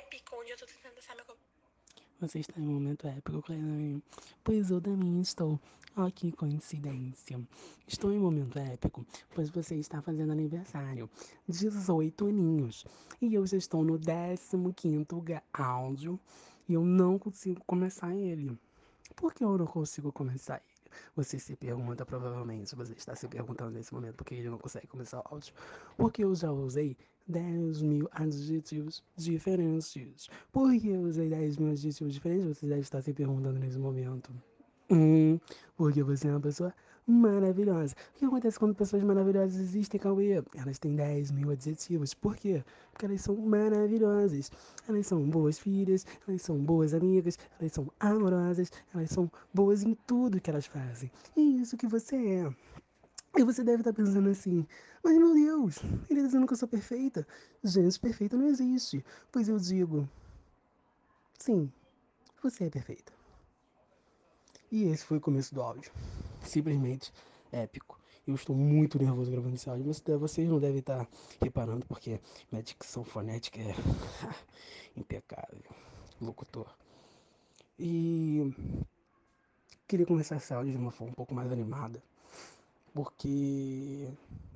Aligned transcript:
épico 0.00 0.36
onde 0.36 0.50
eu 0.50 0.56
tô 0.56 0.66
tentando 0.66 0.94
dançar 0.94 1.16
meu. 1.16 1.36
Você 2.20 2.38
está 2.38 2.60
em 2.60 2.68
um 2.68 2.74
momento 2.74 3.06
épico, 3.06 3.42
Cleide. 3.42 4.02
Pois 4.44 4.70
eu 4.70 4.80
também 4.80 5.20
estou. 5.20 5.58
Oh, 5.96 6.10
que 6.10 6.30
coincidência. 6.32 7.40
Estou 7.86 8.12
em 8.12 8.18
um 8.18 8.22
momento 8.22 8.58
épico, 8.58 9.04
pois 9.34 9.50
você 9.50 9.74
está 9.76 10.00
fazendo 10.00 10.32
aniversário. 10.32 11.10
18 11.48 12.26
aninhos. 12.26 12.86
E 13.20 13.34
eu 13.34 13.46
já 13.46 13.56
estou 13.56 13.84
no 13.84 13.98
15 13.98 15.06
áudio 15.52 16.20
e 16.68 16.74
eu 16.74 16.84
não 16.84 17.18
consigo 17.18 17.62
começar 17.64 18.14
ele. 18.14 18.58
Por 19.16 19.34
que 19.34 19.44
eu 19.44 19.58
não 19.58 19.66
consigo 19.66 20.12
começar 20.12 20.56
ele? 20.56 20.69
Você 21.16 21.38
se 21.38 21.56
pergunta, 21.56 22.04
provavelmente, 22.04 22.74
você 22.74 22.92
está 22.92 23.14
se 23.14 23.28
perguntando 23.28 23.70
nesse 23.72 23.92
momento 23.92 24.14
porque 24.16 24.34
ele 24.34 24.50
não 24.50 24.58
consegue 24.58 24.86
começar 24.86 25.18
o 25.20 25.22
áudio. 25.26 25.54
Porque 25.96 26.24
eu 26.24 26.34
já 26.34 26.50
usei 26.50 26.96
10 27.26 27.82
mil 27.82 28.08
adjetivos 28.12 29.02
diferentes. 29.16 30.28
Por 30.52 30.72
que 30.78 30.88
eu 30.88 31.02
usei 31.02 31.28
10 31.28 31.56
mil 31.58 31.70
adjetivos 31.70 32.12
diferentes? 32.12 32.46
Você 32.46 32.66
deve 32.66 32.80
estar 32.80 33.00
se 33.02 33.12
perguntando 33.12 33.58
nesse 33.58 33.78
momento. 33.78 34.32
Hum, 34.90 35.38
porque 35.76 36.02
você 36.02 36.26
é 36.26 36.32
uma 36.32 36.40
pessoa 36.40 36.74
maravilhosa. 37.10 37.94
O 38.14 38.18
que 38.18 38.24
acontece 38.24 38.58
quando 38.58 38.74
pessoas 38.74 39.02
maravilhosas 39.02 39.60
existem, 39.60 40.00
Cauê? 40.00 40.42
Elas 40.54 40.78
têm 40.78 40.94
10 40.94 41.30
mil 41.32 41.50
adjetivos. 41.50 42.14
Por 42.14 42.36
quê? 42.36 42.64
Porque 42.92 43.06
elas 43.06 43.20
são 43.20 43.36
maravilhosas. 43.36 44.50
Elas 44.88 45.06
são 45.06 45.28
boas 45.28 45.58
filhas, 45.58 46.06
elas 46.26 46.42
são 46.42 46.58
boas 46.58 46.94
amigas, 46.94 47.38
elas 47.58 47.72
são 47.72 47.90
amorosas, 47.98 48.70
elas 48.94 49.10
são 49.10 49.30
boas 49.52 49.82
em 49.82 49.94
tudo 50.06 50.40
que 50.40 50.50
elas 50.50 50.66
fazem. 50.66 51.10
E 51.36 51.40
é 51.40 51.62
isso 51.62 51.76
que 51.76 51.86
você 51.86 52.16
é. 52.16 52.54
E 53.36 53.44
você 53.44 53.62
deve 53.62 53.80
estar 53.82 53.92
pensando 53.92 54.28
assim, 54.28 54.66
mas 55.04 55.16
meu 55.16 55.32
Deus, 55.32 55.78
ele 56.08 56.20
está 56.20 56.26
dizendo 56.26 56.46
que 56.46 56.52
eu 56.52 56.56
sou 56.56 56.68
perfeita. 56.68 57.26
Gente, 57.62 58.00
perfeita 58.00 58.36
não 58.36 58.46
existe. 58.46 59.04
Pois 59.30 59.48
eu 59.48 59.58
digo, 59.58 60.08
sim, 61.38 61.72
você 62.42 62.64
é 62.64 62.70
perfeita. 62.70 63.12
E 64.70 64.84
esse 64.84 65.04
foi 65.04 65.18
o 65.18 65.20
começo 65.20 65.54
do 65.54 65.62
áudio. 65.62 65.92
Simplesmente 66.42 67.12
épico. 67.52 67.98
Eu 68.26 68.34
estou 68.34 68.54
muito 68.54 68.98
nervoso 68.98 69.30
gravando 69.30 69.54
esse 69.54 69.68
áudio, 69.68 69.86
mas 69.86 70.02
vocês 70.20 70.48
não 70.48 70.60
devem 70.60 70.78
estar 70.78 71.08
reparando, 71.40 71.84
porque 71.86 72.20
minha 72.50 72.62
dicção 72.62 73.02
fonética 73.02 73.58
é 73.60 73.74
impecável. 74.96 75.62
Locutor. 76.20 76.68
E 77.78 78.54
queria 79.88 80.06
começar 80.06 80.36
esse 80.36 80.52
áudio 80.52 80.72
de 80.72 80.78
uma 80.78 80.90
forma 80.90 81.12
um 81.12 81.14
pouco 81.14 81.34
mais 81.34 81.50
animada, 81.50 82.02
porque 82.94 84.08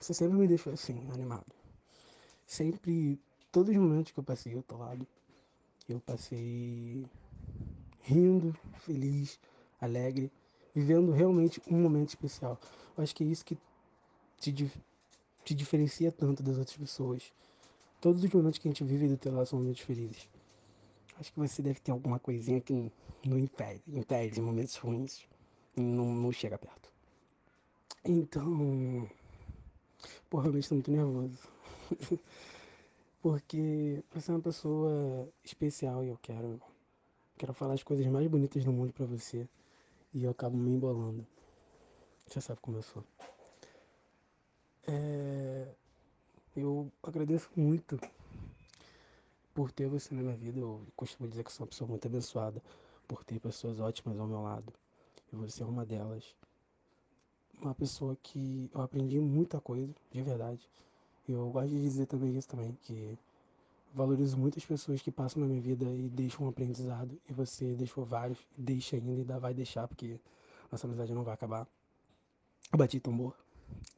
você 0.00 0.14
sempre 0.14 0.38
me 0.38 0.48
deixou 0.48 0.72
assim, 0.72 0.98
animado. 1.12 1.46
Sempre, 2.46 3.20
todos 3.52 3.70
os 3.70 3.76
momentos 3.76 4.10
que 4.10 4.18
eu 4.18 4.24
passei 4.24 4.56
ao 4.56 4.62
teu 4.62 4.78
lado, 4.78 5.06
eu 5.88 6.00
passei 6.00 7.06
rindo, 8.00 8.56
feliz, 8.78 9.38
alegre, 9.80 10.32
vivendo 10.74 11.12
realmente 11.12 11.60
um 11.68 11.80
momento 11.80 12.10
especial. 12.10 12.58
Eu 12.96 13.02
acho 13.02 13.14
que 13.14 13.24
é 13.24 13.26
isso 13.26 13.44
que 13.44 13.58
te, 14.38 14.52
te 15.44 15.54
diferencia 15.54 16.10
tanto 16.10 16.42
das 16.42 16.58
outras 16.58 16.76
pessoas. 16.76 17.32
Todos 18.00 18.22
os 18.24 18.30
momentos 18.30 18.58
que 18.58 18.68
a 18.68 18.70
gente 18.70 18.84
vive 18.84 19.08
do 19.08 19.16
teu 19.16 19.32
lado 19.32 19.46
são 19.46 19.58
momentos 19.58 19.82
felizes. 19.82 20.28
Acho 21.18 21.32
que 21.32 21.38
você 21.38 21.60
deve 21.60 21.80
ter 21.80 21.90
alguma 21.90 22.18
coisinha 22.18 22.60
que 22.60 22.90
não 23.26 23.38
impede, 23.38 23.82
impede 23.88 24.40
momentos 24.40 24.76
ruins 24.76 25.28
não, 25.76 26.06
não 26.06 26.32
chega 26.32 26.58
perto. 26.58 26.90
Então, 28.04 29.08
porra, 30.28 30.44
realmente 30.44 30.64
estou 30.64 30.76
muito 30.76 30.90
nervoso. 30.90 31.38
Porque 33.22 34.02
você 34.14 34.30
é 34.30 34.34
uma 34.34 34.40
pessoa 34.40 35.28
especial 35.44 36.02
e 36.02 36.08
eu 36.08 36.18
quero, 36.22 36.58
quero 37.36 37.52
falar 37.52 37.74
as 37.74 37.82
coisas 37.82 38.06
mais 38.06 38.26
bonitas 38.26 38.64
do 38.64 38.72
mundo 38.72 38.92
para 38.94 39.04
você 39.04 39.46
e 40.12 40.24
eu 40.24 40.30
acabo 40.30 40.56
me 40.56 40.70
embolando. 40.70 41.26
Você 42.26 42.40
sabe 42.40 42.60
como 42.60 42.78
eu 42.78 42.82
sou. 42.82 43.04
É... 44.86 45.68
Eu 46.56 46.90
agradeço 47.02 47.48
muito 47.56 47.98
por 49.54 49.70
ter 49.70 49.88
você 49.88 50.14
na 50.14 50.22
minha 50.22 50.36
vida. 50.36 50.58
Eu 50.58 50.82
costumo 50.96 51.28
dizer 51.28 51.44
que 51.44 51.52
sou 51.52 51.64
uma 51.64 51.70
pessoa 51.70 51.88
muito 51.88 52.06
abençoada 52.06 52.62
por 53.06 53.24
ter 53.24 53.40
pessoas 53.40 53.80
ótimas 53.80 54.18
ao 54.18 54.26
meu 54.26 54.42
lado. 54.42 54.72
E 55.32 55.36
você 55.36 55.62
é 55.62 55.66
uma 55.66 55.84
delas. 55.84 56.34
Uma 57.60 57.74
pessoa 57.74 58.16
que 58.22 58.70
eu 58.74 58.80
aprendi 58.80 59.18
muita 59.20 59.60
coisa, 59.60 59.94
de 60.10 60.22
verdade. 60.22 60.68
Eu 61.28 61.48
gosto 61.50 61.68
de 61.68 61.80
dizer 61.80 62.06
também 62.06 62.36
isso 62.36 62.48
também, 62.48 62.72
que 62.82 63.16
valorizo 63.92 64.36
muitas 64.36 64.64
pessoas 64.64 65.02
que 65.02 65.10
passam 65.10 65.42
na 65.42 65.48
minha 65.48 65.60
vida 65.60 65.84
e 65.84 66.08
deixam 66.08 66.46
um 66.46 66.48
aprendizado. 66.48 67.20
E 67.28 67.32
você 67.32 67.74
deixou 67.74 68.04
vários, 68.04 68.38
deixa 68.56 68.96
ainda 68.96 69.12
e 69.12 69.16
ainda 69.18 69.38
vai 69.38 69.54
deixar, 69.54 69.86
porque 69.88 70.20
nossa 70.70 70.86
amizade 70.86 71.12
não 71.12 71.24
vai 71.24 71.34
acabar. 71.34 71.66
Eu 72.72 72.78
bati 72.78 73.00
tambor. 73.00 73.34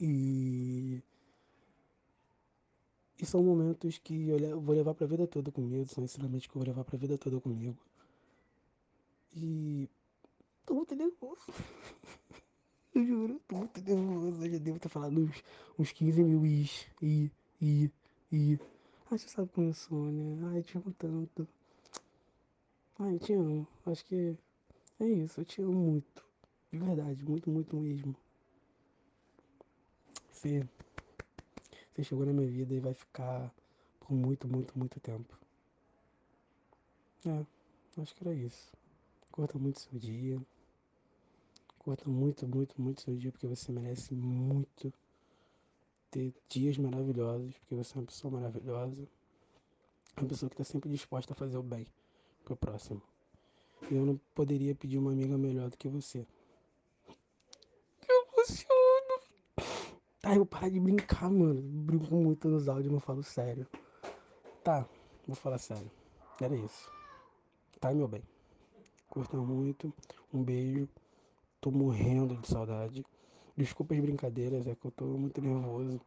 E. 0.00 1.02
E 3.20 3.26
são 3.26 3.42
momentos 3.42 3.98
que 3.98 4.28
eu 4.28 4.60
vou 4.60 4.74
levar 4.74 4.94
pra 4.94 5.06
vida 5.06 5.26
toda 5.26 5.50
comigo, 5.52 5.86
são 5.88 6.02
ensinamentos 6.04 6.46
que 6.46 6.56
eu 6.56 6.60
vou 6.60 6.66
levar 6.66 6.84
pra 6.84 6.96
vida 6.96 7.18
toda 7.18 7.40
comigo. 7.40 7.76
E. 9.34 9.88
Tô 10.64 10.74
muito 10.74 10.94
nervoso. 10.94 11.40
eu 12.94 13.04
juro, 13.06 13.40
tô 13.48 13.56
muito 13.56 13.80
nervoso. 13.80 14.44
Eu 14.44 14.50
já 14.52 14.58
devo 14.58 14.78
ter 14.78 14.88
falado 14.88 15.18
uns, 15.18 15.42
uns 15.78 15.92
15 15.92 16.22
mil 16.22 16.46
is. 16.46 16.86
E, 17.02 17.30
e, 17.60 17.90
e. 18.32 18.58
Ah, 19.12 19.18
você 19.18 19.28
sabe 19.28 19.50
como 19.50 19.66
eu 19.66 19.74
sou, 19.74 20.04
né? 20.12 20.38
Ai, 20.54 20.62
te 20.62 20.78
amo 20.78 20.94
tanto. 20.96 21.48
Ai, 22.96 23.14
eu 23.16 23.18
te 23.18 23.32
amo. 23.32 23.66
Acho 23.84 24.04
que 24.04 24.36
é 25.00 25.04
isso, 25.04 25.40
eu 25.40 25.44
te 25.44 25.60
amo 25.60 25.72
muito. 25.72 26.24
De 26.70 26.78
verdade, 26.78 27.24
muito, 27.24 27.50
muito 27.50 27.76
mesmo. 27.76 28.14
Você, 30.30 30.64
você 31.92 32.04
chegou 32.04 32.24
na 32.24 32.32
minha 32.32 32.46
vida 32.46 32.72
e 32.72 32.78
vai 32.78 32.94
ficar 32.94 33.52
por 33.98 34.12
muito, 34.14 34.46
muito, 34.46 34.78
muito 34.78 35.00
tempo. 35.00 35.36
É, 37.26 37.44
acho 38.00 38.14
que 38.14 38.22
era 38.22 38.32
isso. 38.32 38.72
Curta 39.32 39.58
muito 39.58 39.80
seu 39.80 39.98
dia. 39.98 40.40
Curta 41.80 42.08
muito, 42.08 42.46
muito, 42.46 42.80
muito 42.80 43.00
seu 43.00 43.16
dia, 43.16 43.32
porque 43.32 43.48
você 43.48 43.72
merece 43.72 44.14
muito 44.14 44.92
ter 46.10 46.34
dias 46.48 46.76
maravilhosos, 46.76 47.56
porque 47.58 47.74
você 47.74 47.96
é 47.96 48.00
uma 48.00 48.06
pessoa 48.06 48.34
maravilhosa. 48.34 49.08
Uma 50.16 50.28
pessoa 50.28 50.50
que 50.50 50.54
está 50.54 50.64
sempre 50.64 50.90
disposta 50.90 51.32
a 51.32 51.36
fazer 51.36 51.56
o 51.56 51.62
bem 51.62 51.86
pro 52.44 52.56
próximo. 52.56 53.00
E 53.90 53.94
eu 53.94 54.04
não 54.04 54.20
poderia 54.34 54.74
pedir 54.74 54.98
uma 54.98 55.12
amiga 55.12 55.38
melhor 55.38 55.70
do 55.70 55.76
que 55.76 55.88
você. 55.88 56.26
Ai, 60.22 60.36
eu 60.36 60.44
parar 60.44 60.68
de 60.68 60.78
brincar, 60.78 61.30
mano. 61.30 61.62
Brinco 61.62 62.14
muito 62.14 62.48
nos 62.48 62.68
áudios, 62.68 62.92
não 62.92 63.00
falo 63.00 63.22
sério. 63.22 63.66
Tá, 64.62 64.86
vou 65.26 65.34
falar 65.34 65.58
sério. 65.58 65.90
Era 66.40 66.54
isso. 66.54 66.90
Tá, 67.80 67.92
meu 67.94 68.06
bem? 68.06 68.22
Curta 69.08 69.36
muito. 69.38 69.92
Um 70.32 70.42
beijo. 70.42 70.88
Tô 71.60 71.70
morrendo 71.70 72.36
de 72.36 72.46
saudade. 72.46 73.04
Desculpa 73.56 73.94
as 73.94 74.00
brincadeiras, 74.00 74.66
é 74.66 74.74
que 74.74 74.86
eu 74.86 74.90
tô 74.90 75.04
muito 75.04 75.40
nervoso. 75.40 76.00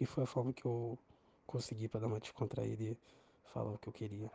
E 0.00 0.06
foi 0.06 0.24
a 0.24 0.26
forma 0.26 0.52
que 0.52 0.64
eu 0.64 0.98
consegui 1.46 1.88
para 1.88 2.00
dar 2.00 2.06
uma 2.08 2.20
descontraída 2.20 2.82
e 2.82 2.96
falar 3.44 3.72
o 3.72 3.78
que 3.78 3.88
eu 3.88 3.92
queria. 3.92 4.30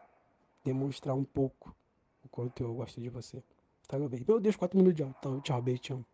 Demonstrar 0.64 1.16
um 1.16 1.24
pouco 1.24 1.76
o 2.24 2.30
quanto 2.30 2.64
eu 2.64 2.74
gosto 2.74 3.00
de 3.02 3.10
você. 3.10 3.44
Tá, 3.88 3.98
meu 4.00 4.10
bem? 4.10 4.24
Meu 4.28 4.40
Deus, 4.40 4.56
quatro 4.56 4.78
minutos 4.78 5.06
de. 5.06 5.14
Tá, 5.14 5.42
tchau, 5.42 5.62
beijo, 5.62 5.94
amo. 5.94 6.06